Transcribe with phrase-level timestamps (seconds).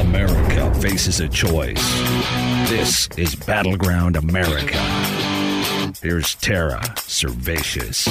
[0.00, 1.82] America faces a choice.
[2.68, 4.78] This is Battleground America.
[6.02, 8.06] Here's Tara Servatius.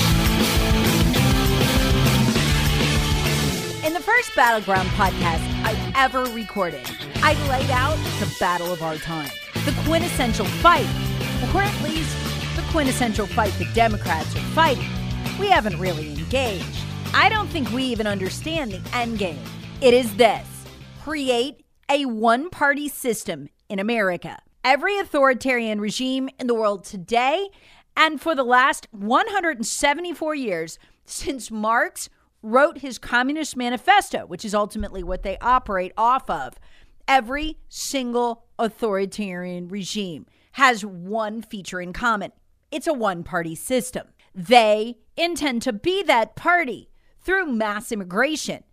[3.86, 6.86] In the first Battleground podcast I've ever recorded,
[7.24, 9.32] I laid out the battle of our time,
[9.66, 10.88] the quintessential fight,
[11.54, 12.16] or at least
[12.56, 14.90] the quintessential fight the Democrats are fighting.
[15.40, 16.89] We haven't really engaged.
[17.14, 19.40] I don't think we even understand the end game.
[19.82, 20.48] It is this
[21.02, 24.38] create a one party system in America.
[24.64, 27.50] Every authoritarian regime in the world today
[27.98, 32.10] and for the last 174 years since Marx
[32.44, 36.60] wrote his Communist Manifesto, which is ultimately what they operate off of,
[37.08, 42.32] every single authoritarian regime has one feature in common
[42.72, 44.08] it's a one party system.
[44.34, 46.89] They intend to be that party
[47.22, 48.64] through mass immigration.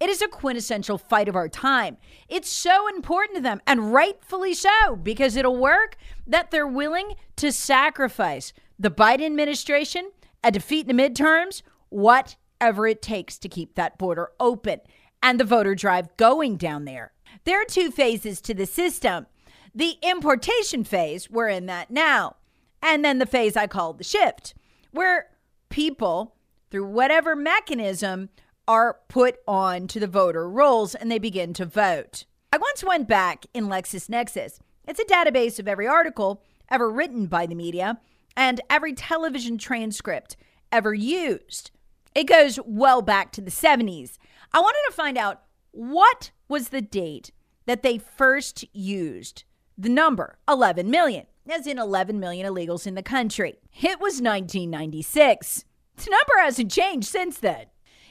[0.00, 1.96] It is a quintessential fight of our time.
[2.28, 7.52] It's so important to them, and rightfully so, because it'll work that they're willing to
[7.52, 10.10] sacrifice the Biden administration,
[10.42, 14.80] a defeat in the midterms, whatever it takes to keep that border open
[15.22, 17.12] and the voter drive going down there.
[17.44, 19.26] There are two phases to the system
[19.74, 22.36] the importation phase, we're in that now,
[22.82, 24.54] and then the phase I call the shift,
[24.90, 25.28] where
[25.70, 26.34] people,
[26.72, 28.30] through whatever mechanism,
[28.66, 32.24] are put on to the voter rolls and they begin to vote.
[32.50, 34.58] I once went back in LexisNexis.
[34.88, 38.00] It's a database of every article ever written by the media
[38.38, 40.36] and every television transcript
[40.72, 41.72] ever used.
[42.14, 44.16] It goes well back to the 70s.
[44.54, 47.32] I wanted to find out what was the date
[47.66, 49.44] that they first used
[49.76, 53.58] the number 11 million, as in 11 million illegals in the country.
[53.82, 55.66] It was 1996.
[56.04, 57.66] The number hasn't changed since then.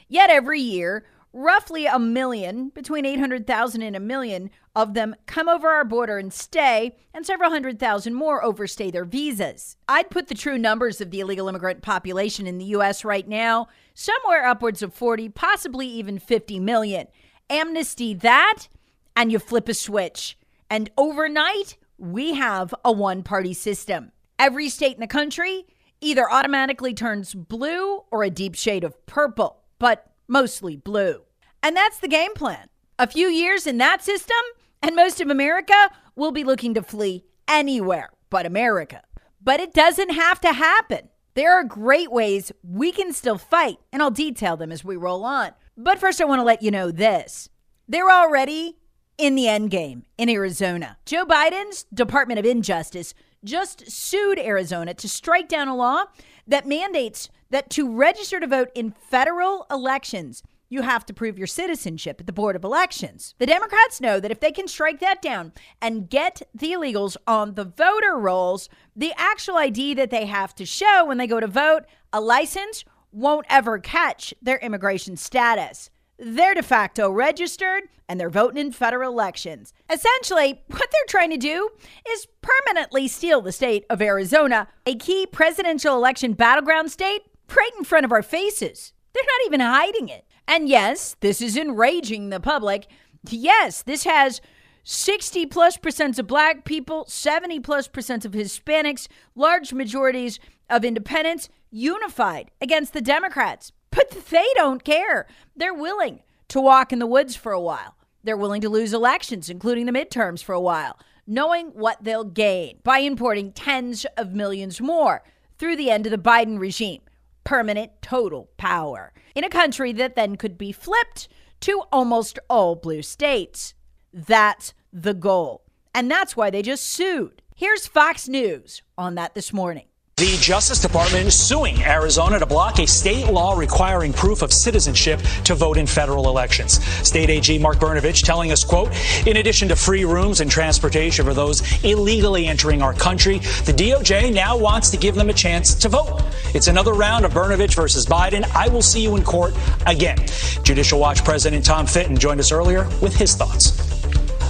[0.08, 5.68] Yet every year, roughly a million, between 800,000 and a million of them come over
[5.68, 9.76] our border and stay, and several hundred thousand more overstay their visas.
[9.88, 13.04] I'd put the true numbers of the illegal immigrant population in the U.S.
[13.04, 17.06] right now somewhere upwards of 40, possibly even 50 million.
[17.50, 18.68] Amnesty that,
[19.14, 20.38] and you flip a switch.
[20.70, 24.12] And overnight, we have a one party system.
[24.38, 25.66] Every state in the country
[26.02, 31.22] either automatically turns blue or a deep shade of purple but mostly blue.
[31.62, 32.68] And that's the game plan.
[32.98, 34.36] A few years in that system,
[34.82, 39.02] and most of America will be looking to flee anywhere but America.
[39.42, 41.08] But it doesn't have to happen.
[41.34, 45.24] There are great ways we can still fight, and I'll detail them as we roll
[45.24, 45.52] on.
[45.76, 47.48] But first, I want to let you know this.
[47.88, 48.78] They're already
[49.18, 50.98] in the end game in Arizona.
[51.06, 53.14] Joe Biden's Department of Injustice
[53.44, 56.04] just sued Arizona to strike down a law
[56.46, 61.46] that mandates that to register to vote in federal elections, you have to prove your
[61.46, 63.34] citizenship at the Board of Elections.
[63.38, 67.54] The Democrats know that if they can strike that down and get the illegals on
[67.54, 71.46] the voter rolls, the actual ID that they have to show when they go to
[71.46, 75.90] vote, a license, won't ever catch their immigration status.
[76.24, 79.74] They're de facto registered and they're voting in federal elections.
[79.90, 81.70] Essentially, what they're trying to do
[82.08, 87.22] is permanently steal the state of Arizona, a key presidential election battleground state
[87.56, 88.92] right in front of our faces.
[89.12, 90.24] They're not even hiding it.
[90.46, 92.86] And yes, this is enraging the public.
[93.28, 94.40] Yes, this has
[94.84, 100.38] 60 plus percent of black people, 70 plus percent of Hispanics, large majorities
[100.70, 103.72] of independents unified against the Democrats.
[103.92, 105.26] But they don't care.
[105.54, 107.94] They're willing to walk in the woods for a while.
[108.24, 112.78] They're willing to lose elections, including the midterms, for a while, knowing what they'll gain
[112.82, 115.22] by importing tens of millions more
[115.58, 117.02] through the end of the Biden regime
[117.44, 121.28] permanent total power in a country that then could be flipped
[121.60, 123.74] to almost all blue states.
[124.12, 125.64] That's the goal.
[125.94, 127.42] And that's why they just sued.
[127.54, 129.86] Here's Fox News on that this morning.
[130.18, 135.18] The Justice Department is suing Arizona to block a state law requiring proof of citizenship
[135.44, 136.84] to vote in federal elections.
[136.84, 138.92] State AG Mark Brnovich telling us, quote,
[139.26, 144.34] in addition to free rooms and transportation for those illegally entering our country, the DOJ
[144.34, 146.22] now wants to give them a chance to vote.
[146.54, 148.44] It's another round of Brnovich versus Biden.
[148.54, 149.54] I will see you in court
[149.86, 150.18] again.
[150.62, 153.80] Judicial Watch President Tom Fitton joined us earlier with his thoughts.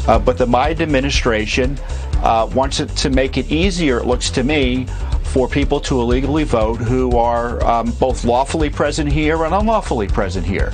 [0.08, 1.78] Uh, but the Biden administration
[2.24, 4.88] uh, wants it to make it easier, it looks to me,
[5.24, 10.46] for people to illegally vote who are um, both lawfully present here and unlawfully present
[10.46, 10.72] here.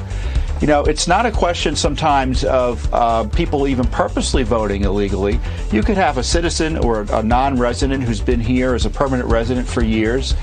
[0.60, 5.38] You know, it's not a question sometimes of uh, people even purposely voting illegally.
[5.70, 9.28] You could have a citizen or a non resident who's been here as a permanent
[9.28, 10.34] resident for years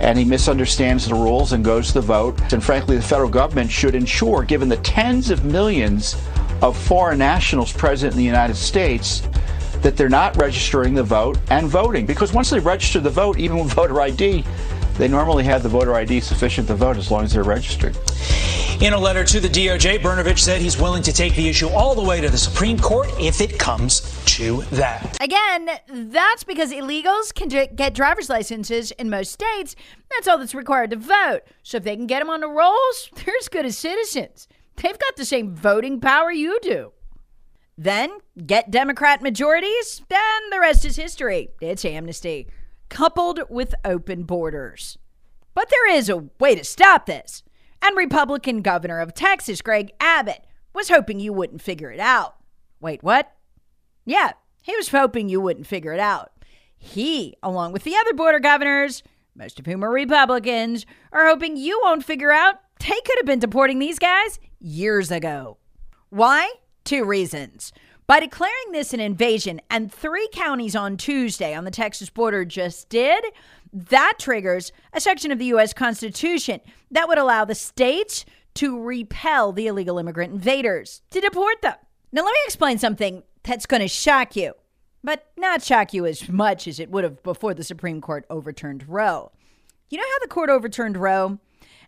[0.00, 2.40] and he misunderstands the rules and goes to vote.
[2.52, 6.16] And frankly, the federal government should ensure, given the tens of millions
[6.62, 9.22] of foreign nationals present in the United States,
[9.82, 12.06] that they're not registering the vote and voting.
[12.06, 14.44] Because once they register the vote, even with voter ID,
[14.96, 17.96] they normally have the voter ID sufficient to vote as long as they're registered.
[18.80, 21.96] In a letter to the DOJ, Brnovich said he's willing to take the issue all
[21.96, 24.00] the way to the Supreme Court if it comes
[24.36, 25.16] to that.
[25.20, 29.74] Again, that's because illegals can get driver's licenses in most states.
[30.10, 31.40] That's all that's required to vote.
[31.64, 34.46] So if they can get them on the rolls, they're as good as citizens.
[34.76, 36.92] They've got the same voting power you do.
[37.80, 41.50] Then get Democrat majorities, then the rest is history.
[41.60, 42.48] It's amnesty,
[42.88, 44.98] coupled with open borders.
[45.54, 47.44] But there is a way to stop this.
[47.80, 50.44] And Republican governor of Texas, Greg Abbott,
[50.74, 52.34] was hoping you wouldn't figure it out.
[52.80, 53.32] Wait, what?
[54.04, 54.32] Yeah,
[54.64, 56.32] he was hoping you wouldn't figure it out.
[56.76, 59.04] He, along with the other border governors,
[59.36, 63.38] most of whom are Republicans, are hoping you won't figure out they could have been
[63.38, 65.58] deporting these guys years ago.
[66.10, 66.50] Why?
[66.88, 67.70] Two reasons.
[68.06, 72.88] By declaring this an invasion, and three counties on Tuesday on the Texas border just
[72.88, 73.22] did,
[73.74, 75.74] that triggers a section of the U.S.
[75.74, 78.24] Constitution that would allow the states
[78.54, 81.74] to repel the illegal immigrant invaders, to deport them.
[82.10, 84.54] Now, let me explain something that's going to shock you,
[85.04, 88.88] but not shock you as much as it would have before the Supreme Court overturned
[88.88, 89.30] Roe.
[89.90, 91.38] You know how the court overturned Roe?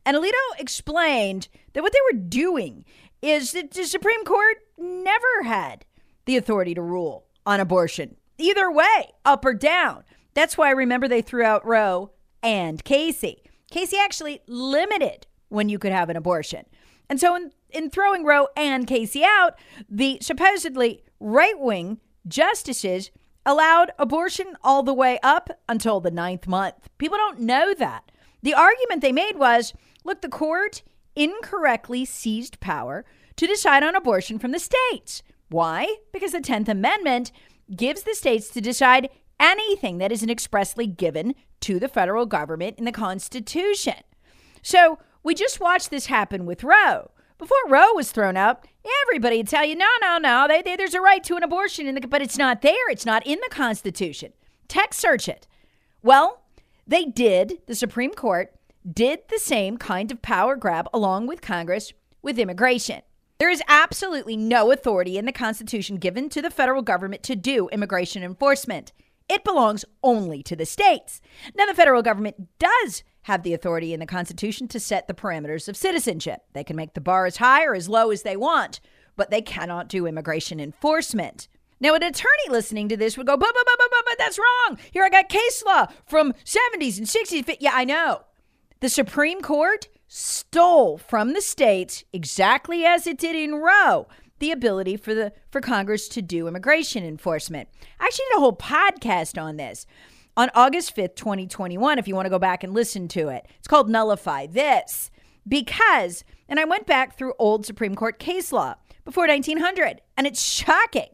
[0.04, 2.84] And Alito explained that what they were doing
[3.22, 5.84] is that the Supreme Court never had
[6.24, 10.04] the authority to rule on abortion, either way, up or down.
[10.34, 12.10] That's why I remember they threw out Roe
[12.42, 13.42] and Casey.
[13.70, 16.64] Casey actually limited when you could have an abortion.
[17.08, 23.10] And so, in, in throwing Roe and Casey out, the supposedly right wing justices
[23.44, 26.88] allowed abortion all the way up until the ninth month.
[26.98, 28.10] People don't know that.
[28.42, 29.72] The argument they made was
[30.04, 30.82] look, the court
[31.16, 33.04] incorrectly seized power
[33.40, 35.22] to decide on abortion from the states.
[35.48, 35.96] Why?
[36.12, 37.32] Because the 10th Amendment
[37.74, 39.08] gives the states to decide
[39.40, 43.94] anything that isn't expressly given to the federal government in the Constitution.
[44.60, 47.12] So we just watched this happen with Roe.
[47.38, 48.66] Before Roe was thrown out,
[49.04, 51.94] everybody would tell you, no, no, no, they, they, there's a right to an abortion,
[51.94, 52.90] the, but it's not there.
[52.90, 54.34] It's not in the Constitution.
[54.68, 55.46] Text search it.
[56.02, 56.42] Well,
[56.86, 57.62] they did.
[57.64, 58.52] The Supreme Court
[58.86, 63.00] did the same kind of power grab along with Congress with immigration.
[63.40, 67.70] There is absolutely no authority in the Constitution given to the federal government to do
[67.70, 68.92] immigration enforcement.
[69.30, 71.22] It belongs only to the states.
[71.54, 75.70] Now, the federal government does have the authority in the Constitution to set the parameters
[75.70, 76.42] of citizenship.
[76.52, 78.78] They can make the bar as high or as low as they want,
[79.16, 81.48] but they cannot do immigration enforcement.
[81.80, 84.76] Now, an attorney listening to this would go, but, but, but, but, but, that's wrong.
[84.92, 87.56] Here I got case law from 70s and 60s.
[87.58, 88.24] Yeah, I know.
[88.80, 94.08] The Supreme Court stole from the states, exactly as it did in Roe,
[94.40, 97.68] the ability for the for Congress to do immigration enforcement.
[98.00, 99.86] I actually did a whole podcast on this
[100.36, 103.46] on August 5th, 2021, if you want to go back and listen to it.
[103.58, 105.12] It's called Nullify This.
[105.46, 108.74] Because, and I went back through old Supreme Court case law
[109.04, 111.08] before 1900, and it's shocking.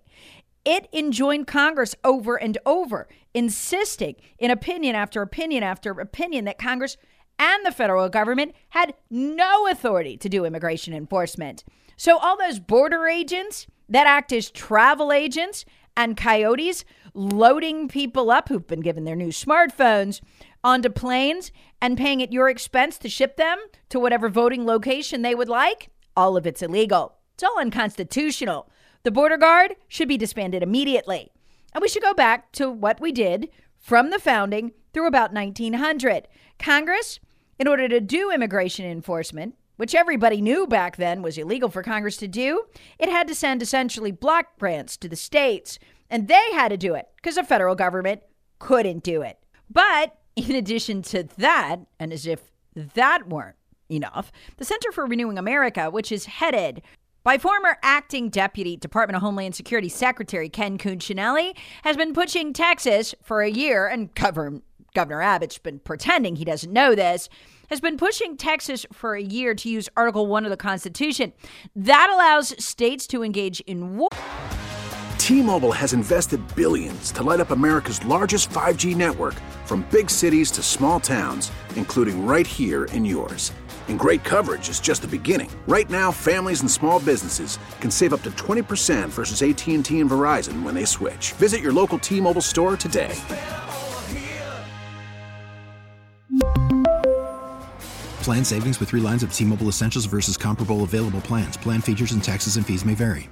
[0.64, 6.96] It enjoined Congress over and over, insisting in opinion after opinion after opinion that Congress
[7.38, 11.64] and the federal government had no authority to do immigration enforcement.
[11.96, 15.64] So, all those border agents that act as travel agents
[15.96, 20.20] and coyotes loading people up who've been given their new smartphones
[20.62, 25.34] onto planes and paying at your expense to ship them to whatever voting location they
[25.34, 27.14] would like, all of it's illegal.
[27.34, 28.68] It's all unconstitutional.
[29.04, 31.30] The border guard should be disbanded immediately.
[31.72, 36.26] And we should go back to what we did from the founding through about 1900.
[36.58, 37.20] Congress
[37.58, 42.16] in order to do immigration enforcement, which everybody knew back then was illegal for Congress
[42.18, 42.64] to do,
[42.98, 45.78] it had to send essentially block grants to the states.
[46.08, 48.22] And they had to do it because the federal government
[48.58, 49.38] couldn't do it.
[49.70, 53.56] But in addition to that, and as if that weren't
[53.90, 56.82] enough, the Center for Renewing America, which is headed
[57.24, 63.16] by former acting deputy Department of Homeland Security Secretary Ken Cuccinelli, has been pushing Texas
[63.22, 64.60] for a year, and Governor,
[64.96, 67.28] Governor Abbott's been pretending he doesn't know this,
[67.68, 71.34] has been pushing Texas for a year to use Article 1 of the Constitution.
[71.76, 74.08] That allows states to engage in war.
[75.18, 79.34] T-Mobile has invested billions to light up America's largest 5G network
[79.66, 83.52] from big cities to small towns, including right here in yours.
[83.88, 85.50] And great coverage is just the beginning.
[85.68, 90.62] Right now, families and small businesses can save up to 20% versus AT&T and Verizon
[90.62, 91.32] when they switch.
[91.32, 93.14] Visit your local T-Mobile store today.
[98.26, 101.56] Plan savings with three lines of T-Mobile Essentials versus comparable available plans.
[101.56, 103.30] Plan features and taxes and fees may vary.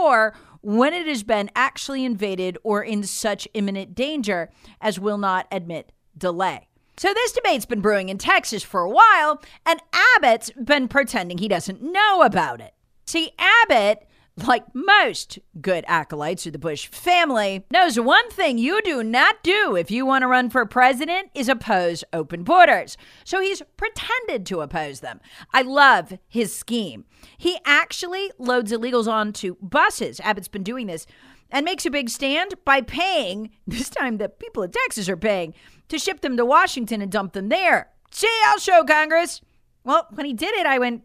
[0.00, 4.50] Or when it has been actually invaded or in such imminent danger
[4.80, 6.68] as will not admit delay.
[6.96, 9.80] So this debate's been brewing in Texas for a while, and
[10.16, 12.74] Abbott's been pretending he doesn't know about it.
[13.04, 14.07] See, Abbott,
[14.46, 19.76] like most good acolytes of the Bush family, knows one thing you do not do
[19.76, 22.96] if you want to run for president is oppose open borders.
[23.24, 25.20] So he's pretended to oppose them.
[25.52, 27.04] I love his scheme.
[27.36, 30.20] He actually loads illegals onto buses.
[30.20, 31.06] Abbott's been doing this
[31.50, 35.54] and makes a big stand by paying, this time the people of Texas are paying,
[35.88, 37.90] to ship them to Washington and dump them there.
[38.10, 39.40] See, I'll show Congress.
[39.84, 41.02] Well, when he did it, I went,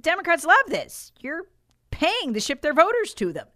[0.00, 1.12] Democrats love this.
[1.20, 1.42] You're
[1.92, 3.46] paying to ship their voters to them.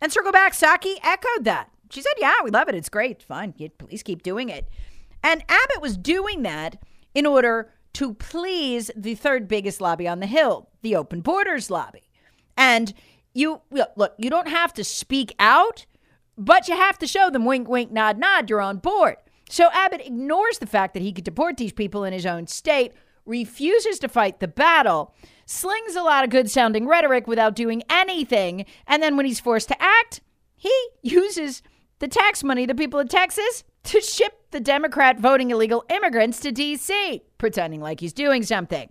[0.00, 1.70] And Circle Back Psaki echoed that.
[1.90, 2.74] She said, Yeah, we love it.
[2.74, 3.22] It's great.
[3.22, 3.54] Fine.
[3.78, 4.66] Please keep doing it.
[5.22, 6.82] And Abbott was doing that
[7.14, 12.08] in order to please the third biggest lobby on the Hill, the open borders lobby.
[12.56, 12.94] And
[13.34, 13.60] you
[13.96, 15.86] look, you don't have to speak out,
[16.38, 19.16] but you have to show them wink, wink, nod, nod, you're on board.
[19.48, 22.92] So Abbott ignores the fact that he could deport these people in his own state,
[23.26, 25.14] refuses to fight the battle,
[25.50, 29.68] slings a lot of good sounding rhetoric without doing anything, and then when he's forced
[29.68, 30.20] to act,
[30.56, 31.62] he uses
[31.98, 36.52] the tax money the people of Texas to ship the Democrat voting illegal immigrants to
[36.52, 38.90] D.C., pretending like he's doing something.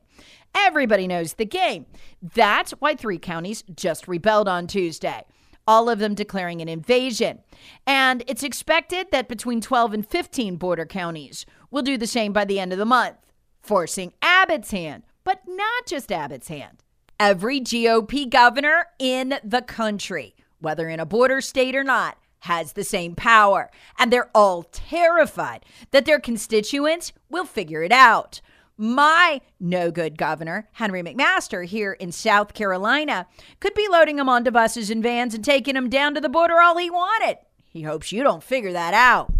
[0.55, 1.85] Everybody knows the game.
[2.21, 5.25] That's why three counties just rebelled on Tuesday
[5.69, 7.37] all of them declaring an invasion.
[7.85, 12.43] And it's expected that between 12 and 15 border counties will do the same by
[12.43, 13.17] the end of the month,
[13.61, 16.83] forcing Abbott's hand, but not just Abbott's hand.
[17.19, 22.83] Every GOP governor in the country, whether in a border state or not, has the
[22.83, 23.69] same power.
[23.99, 28.41] And they're all terrified that their constituents will figure it out
[28.75, 33.27] my no good governor, Henry McMaster, here in South Carolina,
[33.59, 36.59] could be loading them onto buses and vans and taking them down to the border
[36.59, 37.37] all he wanted.
[37.69, 39.31] He hopes you don't figure that out.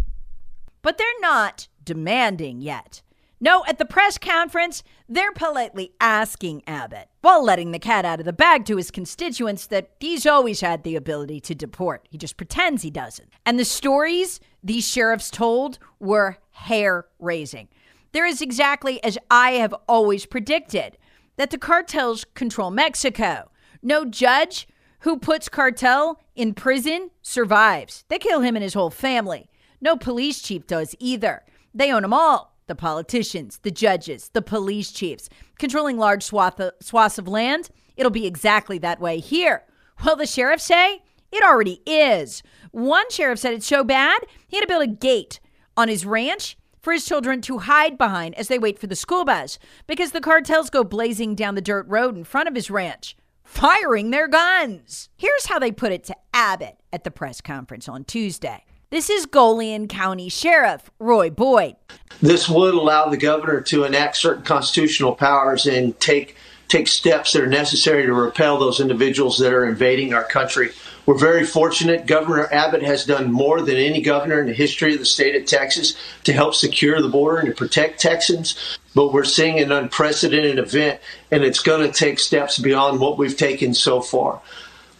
[0.82, 3.02] But they're not demanding yet.
[3.40, 8.26] No, at the press conference, they're politely asking Abbott, while letting the cat out of
[8.26, 12.06] the bag to his constituents, that he's always had the ability to deport.
[12.08, 13.28] He just pretends he doesn't.
[13.44, 17.68] And the stories these sheriffs told were hair raising.
[18.12, 20.96] There is exactly as I have always predicted
[21.36, 23.50] that the cartels control Mexico.
[23.82, 24.68] No judge
[25.00, 28.04] who puts cartel in prison survives.
[28.08, 29.50] They kill him and his whole family.
[29.80, 31.42] No police chief does either.
[31.74, 37.18] They own them all the politicians, the judges, the police chiefs, controlling large of, swaths
[37.18, 37.68] of land.
[37.96, 39.64] It'll be exactly that way here.
[40.04, 42.44] Well, the sheriffs say it already is.
[42.70, 45.40] One sheriff said it's so bad, he had to build a gate
[45.76, 49.24] on his ranch for his children to hide behind as they wait for the school
[49.24, 49.58] bus
[49.88, 54.10] because the cartels go blazing down the dirt road in front of his ranch, firing
[54.10, 55.08] their guns.
[55.16, 58.64] Here's how they put it to Abbott at the press conference on Tuesday.
[58.90, 61.76] This is Goliad County Sheriff Roy Boyd.
[62.20, 66.34] This would allow the governor to enact certain constitutional powers and take
[66.66, 70.70] take steps that are necessary to repel those individuals that are invading our country.
[71.06, 72.06] We're very fortunate.
[72.06, 75.46] Governor Abbott has done more than any governor in the history of the state of
[75.46, 75.94] Texas
[76.24, 78.78] to help secure the border and to protect Texans.
[78.96, 83.36] But we're seeing an unprecedented event, and it's going to take steps beyond what we've
[83.36, 84.40] taken so far.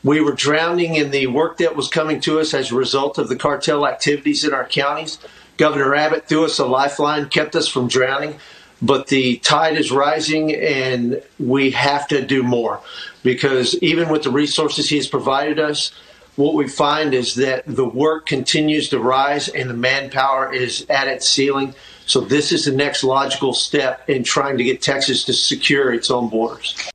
[0.03, 3.29] We were drowning in the work that was coming to us as a result of
[3.29, 5.19] the cartel activities in our counties.
[5.57, 8.41] Governor Abbott threw us a lifeline, kept us from drowning
[8.83, 12.81] but the tide is rising and we have to do more
[13.23, 15.93] because even with the resources he has provided us,
[16.37, 21.09] what we find is that the work continues to rise and the manpower is at
[21.09, 21.75] its ceiling.
[22.07, 26.11] So this is the next logical step in trying to get Texas to secure its
[26.11, 26.91] own borders.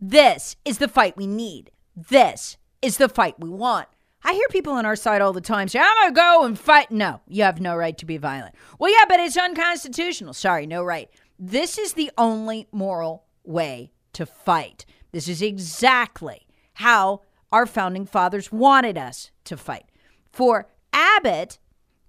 [0.00, 1.72] This is the fight we need.
[1.98, 3.88] This is the fight we want.
[4.22, 6.58] I hear people on our side all the time say, I'm going to go and
[6.58, 6.92] fight.
[6.92, 8.54] No, you have no right to be violent.
[8.78, 10.32] Well, yeah, but it's unconstitutional.
[10.32, 11.10] Sorry, no right.
[11.40, 14.86] This is the only moral way to fight.
[15.10, 19.86] This is exactly how our founding fathers wanted us to fight.
[20.30, 21.58] For Abbott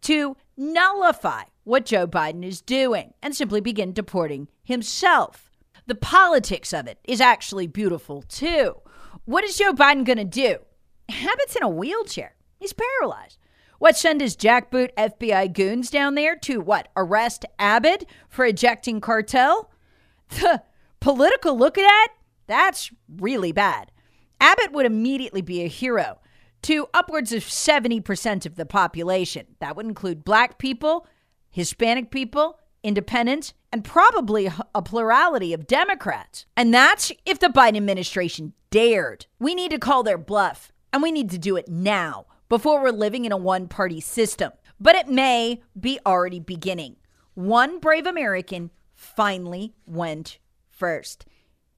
[0.01, 5.49] to nullify what Joe Biden is doing and simply begin deporting himself.
[5.87, 8.75] The politics of it is actually beautiful too.
[9.25, 10.57] What is Joe Biden going to do?
[11.09, 12.35] Abbott's in a wheelchair.
[12.57, 13.37] He's paralyzed.
[13.79, 16.89] What, send his jackboot FBI goons down there to what?
[16.97, 19.71] Arrest Abbott for ejecting cartel?
[20.29, 20.63] The
[20.99, 22.09] political look at that?
[22.47, 23.91] That's really bad.
[24.41, 26.19] Abbott would immediately be a hero
[26.63, 29.47] to upwards of 70% of the population.
[29.59, 31.07] That would include black people,
[31.49, 36.45] Hispanic people, independents, and probably a plurality of Democrats.
[36.55, 39.25] And that's if the Biden administration dared.
[39.39, 42.91] We need to call their bluff, and we need to do it now before we're
[42.91, 44.51] living in a one party system.
[44.79, 46.95] But it may be already beginning.
[47.33, 51.25] One brave American finally went first.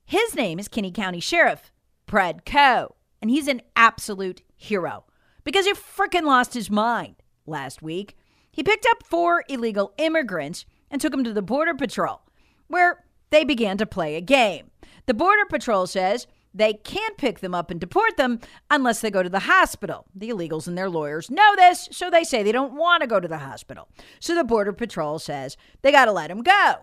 [0.05, 1.71] His name is Kinney County Sheriff
[2.05, 5.05] Brad Coe, and he's an absolute hero
[5.43, 7.15] because he freaking lost his mind
[7.45, 8.17] last week.
[8.51, 12.21] He picked up four illegal immigrants and took them to the Border Patrol,
[12.67, 14.69] where they began to play a game.
[15.07, 19.23] The Border Patrol says they can't pick them up and deport them unless they go
[19.23, 20.05] to the hospital.
[20.13, 23.19] The illegals and their lawyers know this, so they say they don't want to go
[23.19, 23.87] to the hospital.
[24.19, 26.73] So the Border Patrol says they got to let them go.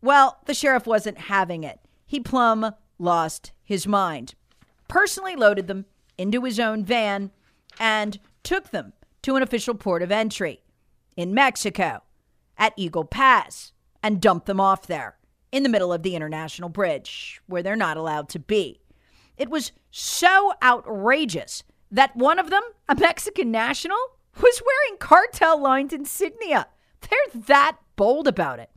[0.00, 1.80] Well, the sheriff wasn't having it.
[2.06, 4.34] He plumb lost his mind.
[4.88, 7.32] Personally loaded them into his own van
[7.78, 8.92] and took them
[9.22, 10.60] to an official port of entry
[11.16, 12.02] in Mexico
[12.58, 13.72] at Eagle Pass
[14.02, 15.16] and dumped them off there
[15.52, 18.80] in the middle of the international bridge where they're not allowed to be.
[19.36, 23.98] It was so outrageous that one of them, a Mexican national,
[24.40, 26.68] was wearing cartel lined insignia.
[27.00, 28.70] They're that bold about it.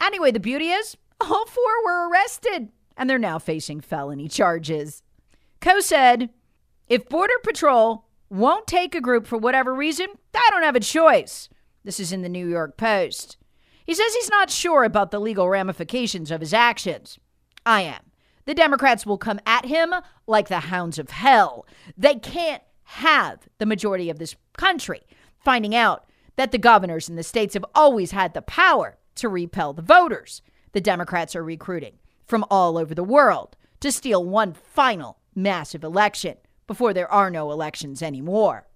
[0.00, 5.02] Anyway, the beauty is all four were arrested and they're now facing felony charges.
[5.60, 6.30] Coe said,
[6.88, 11.48] if Border Patrol won't take a group for whatever reason, I don't have a choice.
[11.84, 13.36] This is in the New York Post.
[13.84, 17.18] He says he's not sure about the legal ramifications of his actions.
[17.64, 18.02] I am.
[18.44, 19.94] The Democrats will come at him
[20.26, 21.66] like the hounds of hell.
[21.96, 25.02] They can't have the majority of this country
[25.38, 29.72] finding out that the governors in the states have always had the power to repel
[29.72, 30.40] the voters.
[30.72, 36.36] The Democrats are recruiting from all over the world to steal one final massive election
[36.66, 38.66] before there are no elections anymore.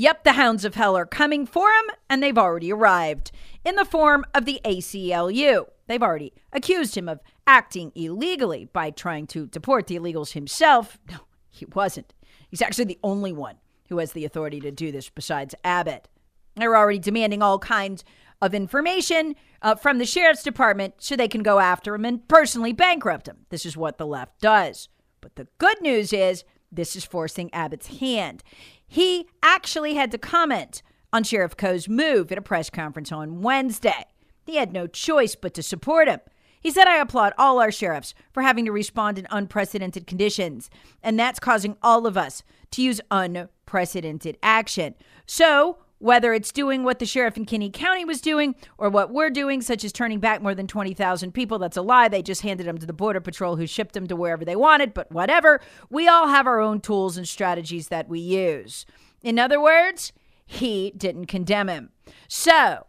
[0.00, 3.32] Yep, the hounds of hell are coming for him, and they've already arrived
[3.64, 5.66] in the form of the ACLU.
[5.88, 11.00] They've already accused him of acting illegally by trying to deport the illegals himself.
[11.10, 11.16] No,
[11.50, 12.14] he wasn't.
[12.48, 13.56] He's actually the only one
[13.88, 16.06] who has the authority to do this besides Abbott.
[16.54, 18.04] They're already demanding all kinds
[18.40, 22.72] of information uh, from the sheriff's department so they can go after him and personally
[22.72, 23.46] bankrupt him.
[23.48, 24.88] This is what the left does.
[25.20, 28.42] But the good news is this is forcing Abbott's hand.
[28.86, 34.04] He actually had to comment on Sheriff Coe's move at a press conference on Wednesday.
[34.44, 36.20] He had no choice but to support him.
[36.60, 40.70] He said, I applaud all our sheriffs for having to respond in unprecedented conditions,
[41.02, 44.94] and that's causing all of us to use unprecedented action.
[45.26, 49.30] So, whether it's doing what the sheriff in Kinney County was doing or what we're
[49.30, 52.08] doing, such as turning back more than 20,000 people, that's a lie.
[52.08, 54.94] They just handed them to the Border Patrol who shipped them to wherever they wanted,
[54.94, 55.60] but whatever.
[55.90, 58.86] We all have our own tools and strategies that we use.
[59.22, 60.12] In other words,
[60.46, 61.90] he didn't condemn him.
[62.28, 62.86] So,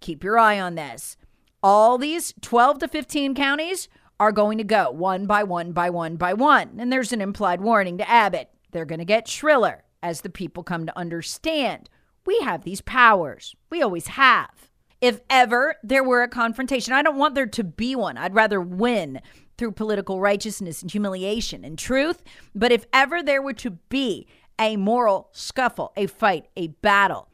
[0.00, 1.16] keep your eye on this.
[1.62, 3.88] All these 12 to 15 counties
[4.20, 6.76] are going to go one by one by one by one.
[6.78, 8.50] And there's an implied warning to Abbott.
[8.72, 11.88] They're going to get shriller as the people come to understand
[12.28, 13.56] we have these powers.
[13.70, 14.70] We always have.
[15.00, 18.18] If ever there were a confrontation, I don't want there to be one.
[18.18, 19.22] I'd rather win
[19.56, 22.22] through political righteousness and humiliation and truth.
[22.54, 24.26] But if ever there were to be
[24.60, 27.30] a moral scuffle, a fight, a battle,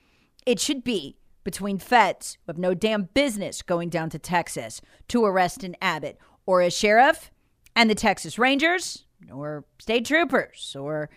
[0.46, 5.24] it should be between feds who have no damn business going down to Texas to
[5.24, 7.32] arrest an Abbott or a sheriff
[7.74, 11.10] and the Texas Rangers or state troopers or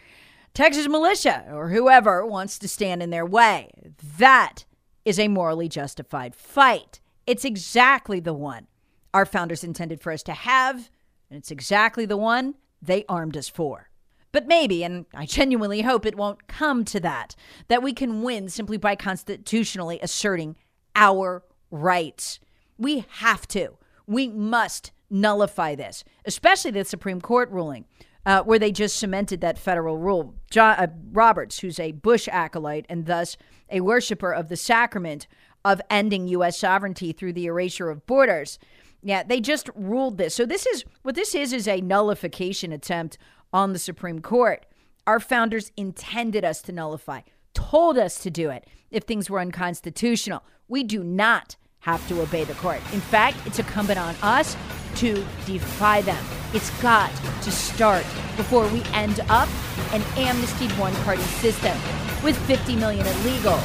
[0.58, 3.70] Texas militia or whoever wants to stand in their way.
[4.18, 4.66] That
[5.06, 7.00] is a morally justified fight.
[7.28, 8.66] It's exactly the one
[9.14, 10.90] our founders intended for us to have,
[11.30, 13.92] and it's exactly the one they armed us for.
[14.32, 17.36] But maybe, and I genuinely hope it won't come to that,
[17.68, 20.56] that we can win simply by constitutionally asserting
[20.96, 22.40] our rights.
[22.80, 23.78] We have to.
[24.08, 27.86] We must nullify this, especially the Supreme Court ruling.
[28.28, 30.36] Uh, where they just cemented that federal rule.
[30.52, 33.38] John uh, Roberts, who's a Bush acolyte and thus
[33.72, 35.28] a worshiper of the sacrament
[35.64, 36.60] of ending U.S.
[36.60, 38.60] sovereignty through the erasure of borders,
[39.02, 40.36] yeah, they just ruled this.
[40.36, 43.18] So this is what this is is a nullification attempt
[43.54, 44.66] on the Supreme Court.
[45.08, 47.22] Our founders intended us to nullify,
[47.54, 50.44] told us to do it if things were unconstitutional.
[50.68, 52.82] We do not have to obey the court.
[52.92, 54.58] In fact, it's incumbent on us
[54.96, 56.22] to defy them.
[56.54, 57.12] It's got
[57.44, 58.06] to start
[58.38, 59.50] before we end up
[59.92, 61.78] an amnestied one party system
[62.24, 63.62] with 50 million illegals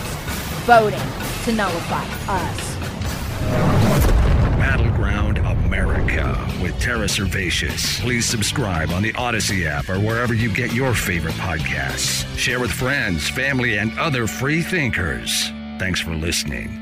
[0.65, 0.99] voting
[1.45, 2.77] to nullify us.
[4.59, 8.01] Battleground America with Tara Servatius.
[8.01, 12.27] Please subscribe on the Audacy app or wherever you get your favorite podcasts.
[12.37, 15.51] Share with friends, family, and other free thinkers.
[15.79, 16.82] Thanks for listening.